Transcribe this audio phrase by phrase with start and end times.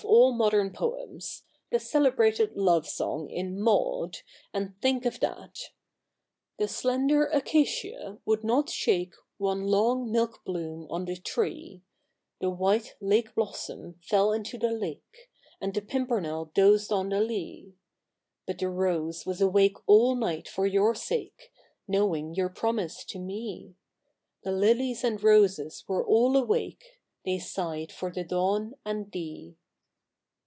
[0.01, 4.17] ii] THE NEW REPUBLIC 215 modern poems— the celebrated love song in Maud,
[4.51, 5.55] and think of that:—
[6.57, 11.83] The slender acacia would not shake One long milk bloom on the tree;
[12.39, 15.29] The white lake blossom fell into the lake,
[15.61, 17.75] And the pimpernel dozed on the lea;
[18.47, 21.51] But the rose was awake all night for your sake,
[21.87, 23.75] Knowing your promise to me;
[24.43, 26.83] The lilies and roses were all awake,
[27.23, 29.57] They sighed for the dawn and thee.